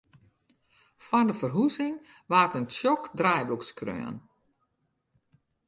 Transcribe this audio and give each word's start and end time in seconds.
Foar 1.05 1.25
de 1.29 1.35
ferhuzing 1.39 1.97
waard 2.31 2.53
in 2.59 2.65
tsjok 2.69 3.03
draaiboek 3.19 3.63
skreaun. 3.69 4.17